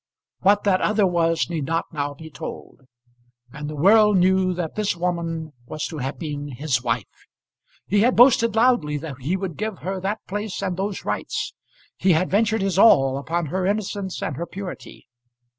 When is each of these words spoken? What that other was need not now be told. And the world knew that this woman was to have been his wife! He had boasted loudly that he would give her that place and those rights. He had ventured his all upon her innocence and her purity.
What 0.39 0.63
that 0.63 0.81
other 0.81 1.05
was 1.05 1.47
need 1.47 1.65
not 1.65 1.85
now 1.91 2.15
be 2.15 2.31
told. 2.31 2.81
And 3.53 3.69
the 3.69 3.75
world 3.75 4.17
knew 4.17 4.51
that 4.55 4.73
this 4.73 4.95
woman 4.97 5.53
was 5.67 5.85
to 5.89 5.99
have 5.99 6.17
been 6.17 6.47
his 6.47 6.81
wife! 6.81 7.27
He 7.85 7.99
had 7.99 8.15
boasted 8.15 8.55
loudly 8.55 8.97
that 8.97 9.17
he 9.19 9.37
would 9.37 9.57
give 9.57 9.77
her 9.85 9.99
that 10.01 10.25
place 10.27 10.63
and 10.63 10.75
those 10.75 11.05
rights. 11.05 11.53
He 11.97 12.13
had 12.13 12.31
ventured 12.31 12.63
his 12.63 12.79
all 12.79 13.19
upon 13.19 13.45
her 13.45 13.67
innocence 13.67 14.23
and 14.23 14.37
her 14.37 14.47
purity. 14.47 15.07